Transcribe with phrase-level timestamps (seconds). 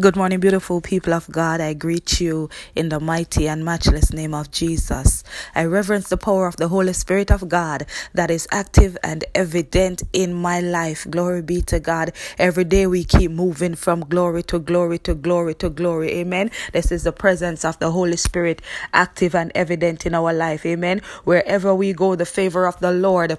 [0.00, 1.60] Good morning, beautiful people of God.
[1.60, 5.22] I greet you in the mighty and matchless name of Jesus.
[5.54, 7.84] I reverence the power of the Holy Spirit of God
[8.14, 11.06] that is active and evident in my life.
[11.10, 12.12] Glory be to God.
[12.38, 16.12] Every day we keep moving from glory to glory to glory to glory.
[16.12, 16.50] Amen.
[16.72, 18.62] This is the presence of the Holy Spirit
[18.94, 20.64] active and evident in our life.
[20.64, 21.02] Amen.
[21.24, 23.36] Wherever we go, the favor of the Lord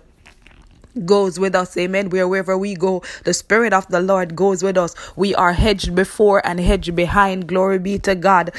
[1.05, 1.75] goes with us.
[1.77, 2.09] Amen.
[2.09, 4.95] Wherever we go, the Spirit of the Lord goes with us.
[5.15, 7.47] We are hedged before and hedged behind.
[7.47, 8.51] Glory be to God.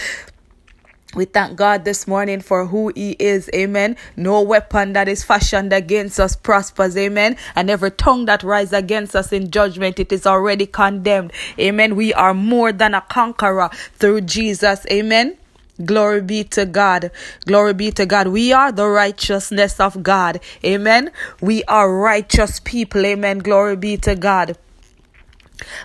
[1.14, 3.48] We thank God this morning for who He is.
[3.54, 3.96] Amen.
[4.16, 6.96] No weapon that is fashioned against us prospers.
[6.96, 7.36] Amen.
[7.54, 11.32] And every tongue that rises against us in judgment, it is already condemned.
[11.58, 11.94] Amen.
[11.94, 14.84] We are more than a conqueror through Jesus.
[14.90, 15.36] Amen.
[15.84, 17.10] Glory be to God.
[17.46, 18.28] Glory be to God.
[18.28, 20.40] We are the righteousness of God.
[20.64, 21.10] Amen.
[21.40, 23.04] We are righteous people.
[23.04, 23.38] Amen.
[23.38, 24.56] Glory be to God.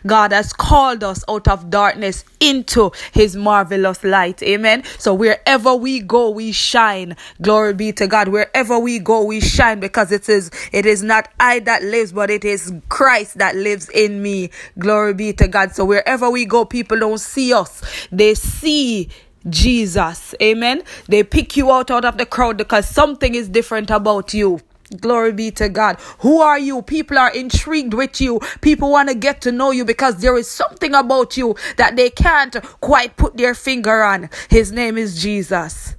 [0.06, 4.42] God has called us out of darkness into his marvelous light.
[4.44, 4.84] Amen.
[4.98, 7.16] So wherever we go, we shine.
[7.42, 8.30] Glory be to God.
[8.30, 12.30] Wherever we go, we shine because it is, it is not I that lives, but
[12.30, 14.50] it is Christ that lives in me.
[14.78, 15.74] Glory be to God.
[15.74, 17.82] So wherever we go, people don't see us.
[18.12, 19.10] They see
[19.48, 20.36] Jesus.
[20.42, 20.84] Amen.
[21.08, 24.62] They pick you out out of the crowd because something is different about you.
[25.00, 25.98] Glory be to God.
[26.20, 26.82] Who are you?
[26.82, 28.40] People are intrigued with you.
[28.62, 32.10] People want to get to know you because there is something about you that they
[32.10, 34.30] can't quite put their finger on.
[34.50, 35.96] His name is Jesus.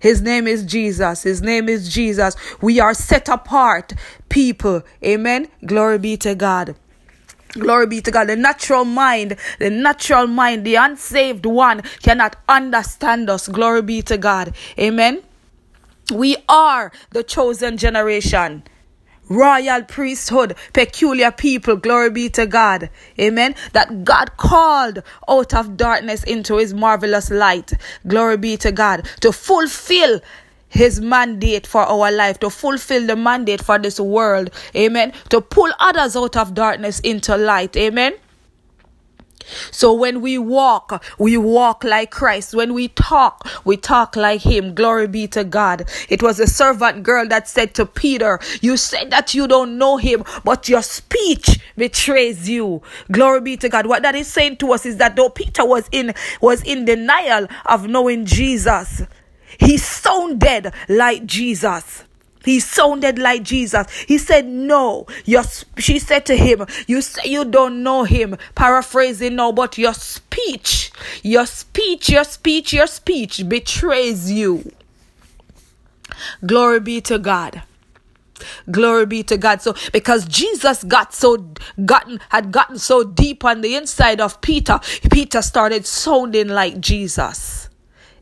[0.00, 1.24] His name is Jesus.
[1.24, 2.36] His name is Jesus.
[2.60, 3.94] We are set apart
[4.28, 4.82] people.
[5.04, 5.48] Amen.
[5.66, 6.76] Glory be to God.
[7.54, 8.28] Glory be to God.
[8.28, 13.48] The natural mind, the natural mind, the unsaved one cannot understand us.
[13.48, 14.54] Glory be to God.
[14.78, 15.22] Amen.
[16.12, 18.64] We are the chosen generation.
[19.30, 22.88] Royal priesthood, peculiar people, glory be to God.
[23.20, 23.54] Amen.
[23.74, 27.74] That God called out of darkness into his marvelous light.
[28.06, 29.06] Glory be to God.
[29.20, 30.20] To fulfill
[30.68, 34.50] his mandate for our life, to fulfill the mandate for this world.
[34.74, 35.12] Amen.
[35.30, 37.76] To pull others out of darkness into light.
[37.76, 38.14] Amen.
[39.70, 42.54] So when we walk, we walk like Christ.
[42.54, 44.74] When we talk, we talk like Him.
[44.74, 45.88] Glory be to God.
[46.08, 49.96] It was a servant girl that said to Peter, You said that you don't know
[49.96, 52.82] Him, but your speech betrays you.
[53.10, 53.86] Glory be to God.
[53.86, 57.46] What that is saying to us is that though Peter was in was in denial
[57.66, 59.02] of knowing Jesus,
[59.58, 62.04] he sounded like Jesus.
[62.44, 63.90] He sounded like Jesus.
[64.06, 65.06] He said, No.
[65.24, 65.42] Your,
[65.76, 68.36] she said to him, You say you don't know him.
[68.54, 70.92] Paraphrasing now, but your speech,
[71.22, 74.72] your speech, your speech, your speech betrays you.
[76.46, 77.62] Glory be to God.
[78.70, 79.60] Glory be to God.
[79.60, 81.48] So because Jesus got so
[81.84, 84.78] gotten had gotten so deep on the inside of Peter,
[85.10, 87.68] Peter started sounding like Jesus.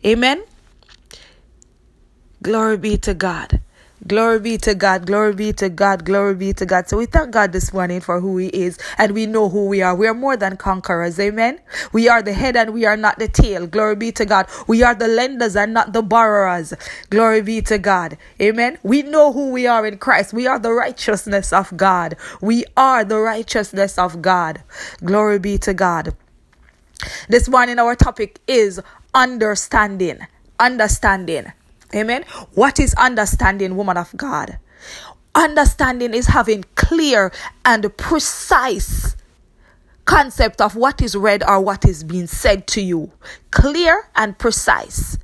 [0.05, 0.43] Amen.
[2.43, 3.61] Glory be to God.
[4.07, 5.07] Glory be to God.
[5.07, 6.05] Glory be to God.
[6.05, 6.87] Glory be to God.
[6.87, 9.81] So we thank God this morning for who He is and we know who we
[9.81, 9.97] are.
[9.97, 11.19] We are more than conquerors.
[11.19, 11.59] Amen.
[11.93, 13.67] We are the head and we are not the tail.
[13.67, 14.47] Glory be to God.
[14.67, 16.75] We are the lenders and not the borrowers.
[17.09, 18.19] Glory be to God.
[18.41, 18.79] Amen.
[18.83, 20.35] We know who we are in Christ.
[20.35, 22.17] We are the righteousness of God.
[22.43, 24.63] We are the righteousness of God.
[25.03, 26.15] Glory be to God.
[27.29, 28.81] This morning our topic is
[29.15, 30.27] understanding.
[30.61, 31.53] Understanding.
[31.95, 32.25] Amen.
[32.55, 34.59] What is understanding, woman of God?
[35.35, 37.33] Understanding is having clear
[37.65, 39.17] and precise
[40.07, 43.13] concept of what is read or what is being said to you.
[43.51, 45.19] Clear and precise.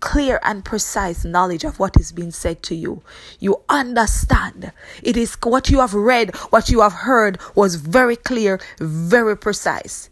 [0.00, 3.02] Clear and precise knowledge of what is being said to you.
[3.40, 4.72] You understand.
[5.02, 10.08] It is what you have read, what you have heard was very clear, very precise.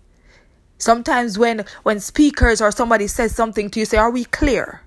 [0.78, 4.80] Sometimes when when speakers or somebody says something to you, say, "Are we clear?"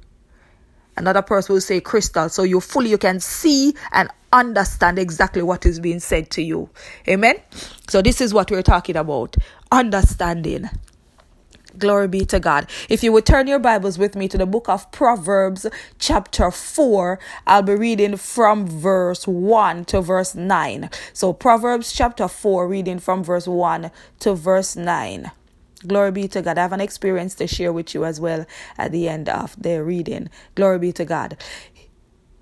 [0.96, 5.66] Another person will say, "Crystal," so you fully you can see and understand exactly what
[5.66, 6.70] is being said to you.
[7.08, 7.36] Amen.
[7.88, 9.38] So this is what we're talking about:
[9.72, 10.70] understanding.
[11.78, 12.68] Glory be to God.
[12.90, 15.68] If you would turn your Bibles with me to the book of Proverbs,
[16.00, 20.90] chapter 4, I'll be reading from verse 1 to verse 9.
[21.14, 23.92] So, Proverbs chapter 4, reading from verse 1
[24.22, 25.32] to verse 9.
[25.86, 26.58] Glory be to God.
[26.58, 28.46] I have an experience to share with you as well
[28.78, 30.30] at the end of the reading.
[30.56, 31.38] Glory be to God.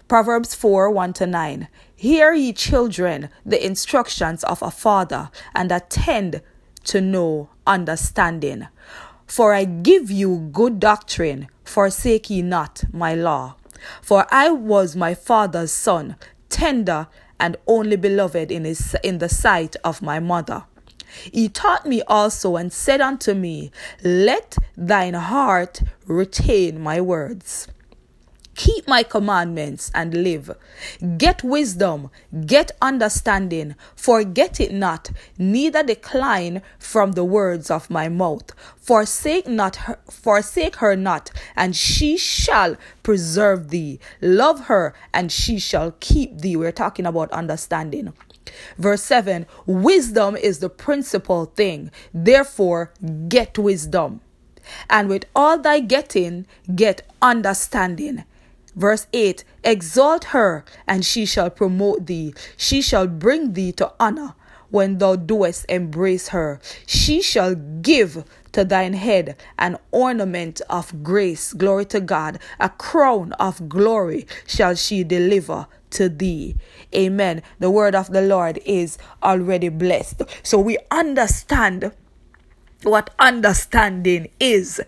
[0.07, 1.67] Proverbs 4 1 to 9.
[1.95, 6.41] Hear ye children the instructions of a father, and attend
[6.85, 8.67] to know understanding.
[9.25, 13.55] For I give you good doctrine, forsake ye not my law.
[14.01, 16.15] For I was my father's son,
[16.49, 17.07] tender
[17.39, 20.65] and only beloved in, his, in the sight of my mother.
[21.31, 23.71] He taught me also and said unto me,
[24.03, 27.67] Let thine heart retain my words.
[28.55, 30.55] Keep my commandments and live.
[31.17, 32.09] Get wisdom,
[32.45, 38.53] get understanding, forget it not, neither decline from the words of my mouth.
[38.77, 43.99] Forsake not her, forsake her not, and she shall preserve thee.
[44.21, 46.55] Love her, and she shall keep thee.
[46.55, 48.13] We're talking about understanding.
[48.77, 51.91] Verse 7 Wisdom is the principal thing.
[52.13, 52.91] Therefore,
[53.27, 54.21] get wisdom.
[54.89, 58.23] And with all thy getting, get understanding.
[58.75, 62.33] Verse 8 Exalt her, and she shall promote thee.
[62.57, 64.35] She shall bring thee to honor
[64.69, 66.59] when thou doest embrace her.
[66.85, 71.53] She shall give to thine head an ornament of grace.
[71.53, 72.39] Glory to God.
[72.59, 76.55] A crown of glory shall she deliver to thee.
[76.93, 77.41] Amen.
[77.59, 80.21] The word of the Lord is already blessed.
[80.43, 81.91] So we understand
[82.83, 84.81] what understanding is.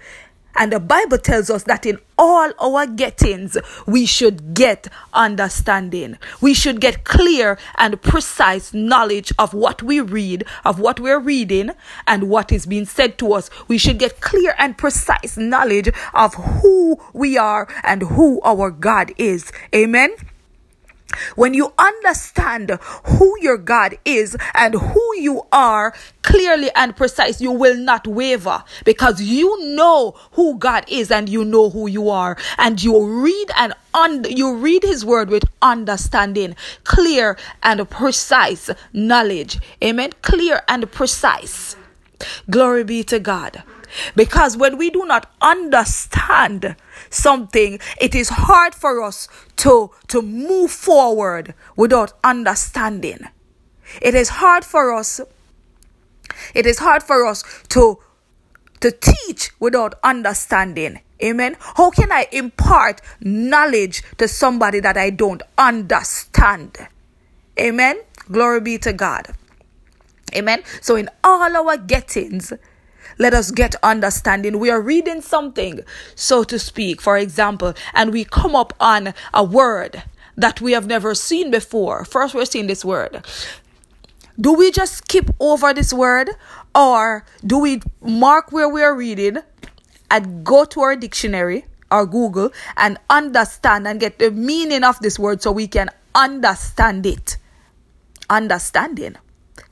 [0.60, 6.18] And the Bible tells us that in all our gettings, we should get understanding.
[6.42, 11.72] We should get clear and precise knowledge of what we read, of what we're reading,
[12.08, 13.52] and what is being said to us.
[13.68, 19.14] We should get clear and precise knowledge of who we are and who our God
[19.18, 19.52] is.
[19.76, 20.10] Amen.
[21.36, 25.94] When you understand who your God is and who you are
[26.24, 31.46] clearly and precise, you will not waver because you know who God is and you
[31.46, 32.38] know who you are.
[32.58, 39.60] And you read and un- you read his word with understanding, clear and precise knowledge.
[39.84, 40.12] Amen.
[40.22, 41.76] Clear and precise.
[42.50, 43.64] Glory be to God.
[44.16, 46.76] Because when we do not understand
[47.10, 49.28] something, it is hard for us
[49.58, 53.20] to, to move forward without understanding.
[54.02, 55.22] It is hard for us.
[56.54, 58.00] It is hard for us to,
[58.82, 61.02] to teach without understanding.
[61.24, 61.58] Amen.
[61.60, 66.78] How can I impart knowledge to somebody that I don't understand?
[67.60, 68.00] Amen.
[68.32, 69.34] Glory be to God.
[70.36, 70.62] Amen.
[70.82, 72.54] So in all our gettings,
[73.18, 74.60] let us get understanding.
[74.60, 75.82] We are reading something,
[76.16, 80.04] so to speak, for example, and we come up on a word
[80.36, 82.06] that we have never seen before.
[82.06, 83.26] First, we're seeing this word.
[84.40, 86.30] Do we just skip over this word
[86.76, 89.38] or do we mark where we are reading
[90.12, 95.18] and go to our dictionary or Google and understand and get the meaning of this
[95.18, 97.38] word so we can understand it?
[98.30, 99.16] Understanding.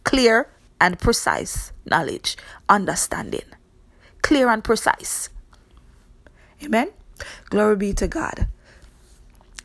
[0.03, 0.49] Clear
[0.79, 2.37] and precise knowledge,
[2.67, 3.45] understanding.
[4.21, 5.29] Clear and precise.
[6.63, 6.89] Amen.
[7.49, 8.47] Glory be to God.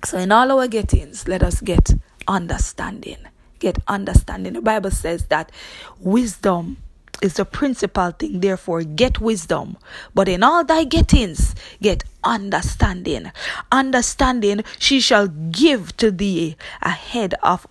[0.05, 1.93] So, in all our gettings, let us get
[2.27, 3.19] understanding.
[3.59, 4.55] Get understanding.
[4.55, 5.53] The Bible says that
[5.99, 6.79] wisdom
[7.23, 8.41] is the principal thing.
[8.41, 9.77] Therefore, get wisdom.
[10.15, 13.31] But in all thy gettings, get understanding.
[13.71, 17.67] Understanding, she shall give to thee a head of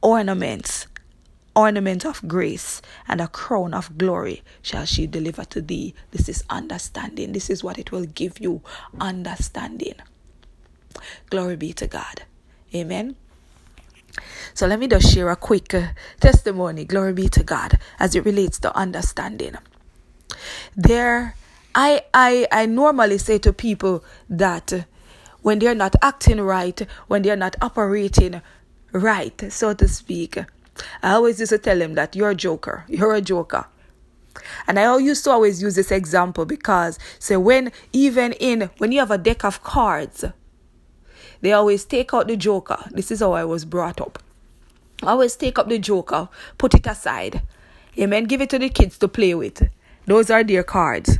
[0.00, 0.86] ornaments
[1.58, 5.92] ornament of grace and a crown of glory shall she deliver to thee.
[6.12, 7.32] This is understanding.
[7.32, 8.62] This is what it will give you
[9.00, 9.94] understanding.
[11.30, 12.22] Glory be to God.
[12.72, 13.16] Amen.
[14.54, 15.88] So let me just share a quick uh,
[16.20, 16.84] testimony.
[16.84, 19.56] Glory be to God as it relates to understanding.
[20.76, 21.34] There,
[21.74, 24.82] I I I normally say to people that uh,
[25.42, 28.42] when they're not acting right, when they're not operating
[28.92, 30.38] right, so to speak,
[31.02, 32.84] I always used to tell him that you're a joker.
[32.88, 33.66] You're a joker.
[34.66, 39.00] And I used to always use this example because, say, when even in when you
[39.00, 40.24] have a deck of cards,
[41.40, 42.78] they always take out the joker.
[42.90, 44.22] This is how I was brought up.
[45.02, 47.42] I always take up the joker, put it aside.
[47.98, 48.24] Amen.
[48.24, 49.68] Give it to the kids to play with.
[50.06, 51.18] Those are their cards.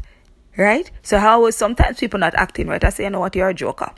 [0.57, 0.91] Right?
[1.03, 2.83] So how was sometimes people not acting right?
[2.83, 3.93] I say, you know what, you're a joker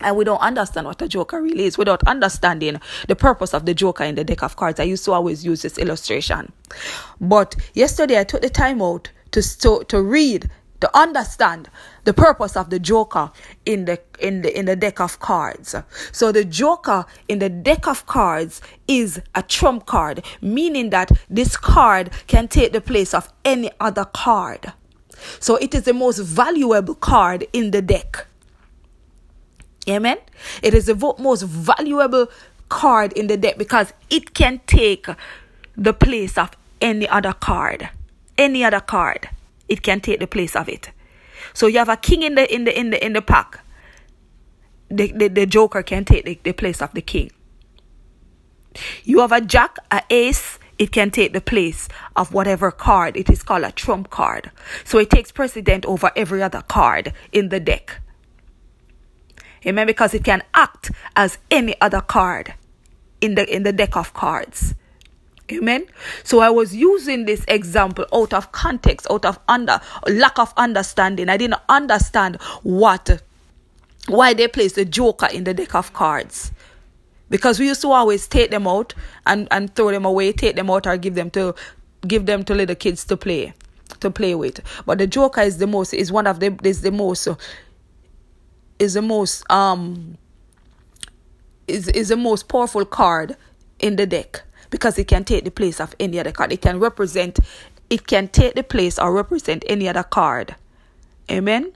[0.00, 3.74] and we don't understand what a joker really is without understanding the purpose of the
[3.74, 4.80] joker in the deck of cards.
[4.80, 6.52] I used to always use this illustration.
[7.20, 11.68] But yesterday I took the time out to to, to read to understand
[12.04, 13.30] the purpose of the joker
[13.66, 15.74] in the in the in the deck of cards
[16.10, 21.56] so the joker in the deck of cards is a trump card meaning that this
[21.56, 24.72] card can take the place of any other card
[25.38, 28.26] so it is the most valuable card in the deck
[29.88, 30.18] Amen.
[30.62, 32.28] It is the most valuable
[32.68, 35.06] card in the deck because it can take
[35.76, 37.88] the place of any other card.
[38.36, 39.30] Any other card.
[39.68, 40.90] It can take the place of it.
[41.52, 43.60] So you have a king in the in the in the in the pack.
[44.88, 47.30] The, the, the joker can take the, the place of the king.
[49.04, 53.14] You have a jack, a ace it can take the place of whatever card.
[53.14, 54.50] It is called a trump card.
[54.82, 58.00] So it takes precedent over every other card in the deck.
[59.66, 59.86] Amen.
[59.86, 62.54] Because it can act as any other card
[63.20, 64.74] in the in the deck of cards.
[65.52, 65.86] Amen.
[66.22, 71.28] So I was using this example out of context, out of under lack of understanding.
[71.28, 73.22] I didn't understand what
[74.06, 76.52] why they place the joker in the deck of cards.
[77.28, 78.94] Because we used to always take them out
[79.26, 81.54] and, and throw them away, take them out or give them to
[82.06, 83.52] give them to little kids to play
[84.00, 84.60] to play with.
[84.86, 87.28] But the joker is the most is one of the is the most
[88.80, 90.16] is the most um
[91.68, 93.36] is is the most powerful card
[93.78, 96.52] in the deck because it can take the place of any other card.
[96.52, 97.38] It can represent
[97.90, 100.56] it can take the place or represent any other card.
[101.30, 101.72] Amen.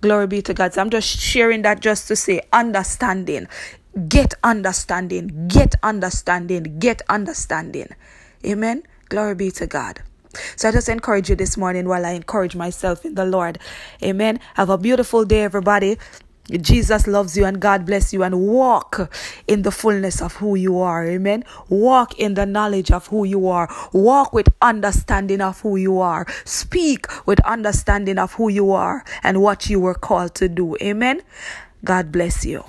[0.00, 0.74] Glory be to God.
[0.74, 3.46] So I'm just sharing that just to say understanding.
[4.08, 5.46] Get understanding.
[5.48, 6.78] Get understanding.
[6.78, 7.88] Get understanding.
[8.44, 8.82] Amen.
[9.08, 10.02] Glory be to God.
[10.56, 13.58] So I just encourage you this morning while I encourage myself in the Lord.
[14.02, 14.40] Amen.
[14.54, 15.98] Have a beautiful day, everybody.
[16.50, 19.10] Jesus loves you and God bless you and walk
[19.48, 21.06] in the fullness of who you are.
[21.06, 21.44] Amen.
[21.70, 23.68] Walk in the knowledge of who you are.
[23.92, 26.26] Walk with understanding of who you are.
[26.44, 30.76] Speak with understanding of who you are and what you were called to do.
[30.82, 31.22] Amen.
[31.82, 32.64] God bless you.